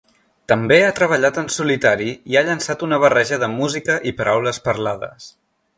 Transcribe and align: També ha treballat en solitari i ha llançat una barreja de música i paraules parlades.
També 0.51 0.77
ha 0.85 0.93
treballat 0.99 1.37
en 1.41 1.51
solitari 1.57 2.09
i 2.33 2.39
ha 2.41 2.43
llançat 2.49 2.87
una 2.89 3.01
barreja 3.05 3.41
de 3.45 3.53
música 3.61 4.03
i 4.13 4.19
paraules 4.23 4.63
parlades. 4.71 5.35